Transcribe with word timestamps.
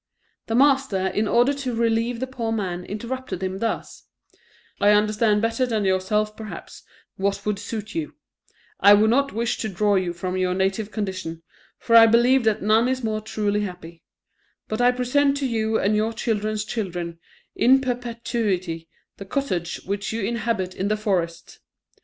The 0.47 0.55
master, 0.55 1.05
in 1.09 1.27
order 1.27 1.53
to 1.53 1.75
relieve 1.75 2.19
the 2.19 2.25
poor 2.25 2.51
man, 2.51 2.83
interrupted 2.85 3.43
him 3.43 3.59
thus: 3.59 4.07
"I 4.79 4.93
understand 4.93 5.43
better 5.43 5.63
than 5.67 5.85
yourself, 5.85 6.35
perhaps, 6.35 6.81
what 7.17 7.45
would 7.45 7.59
suit 7.59 7.93
you; 7.93 8.15
I 8.79 8.95
would 8.95 9.11
not 9.11 9.31
wish 9.31 9.57
to 9.59 9.69
draw 9.69 9.97
you 9.97 10.11
from 10.13 10.35
your 10.37 10.55
native 10.55 10.89
condition, 10.89 11.43
for 11.77 11.95
I 11.95 12.07
believe 12.07 12.45
that 12.45 12.63
none 12.63 12.87
is 12.87 13.03
more 13.03 13.21
truly 13.21 13.61
happy; 13.61 14.01
but 14.67 14.81
I 14.81 14.91
present 14.91 15.37
to 15.37 15.45
you 15.45 15.77
and 15.77 15.95
your 15.95 16.13
children's 16.13 16.65
children, 16.65 17.19
in 17.55 17.79
perpetuity, 17.79 18.89
the 19.17 19.25
cottage 19.25 19.81
which 19.85 20.11
you 20.11 20.23
inhabit 20.23 20.73
in 20.75 20.87
the 20.87 20.97
forest. 20.97 21.59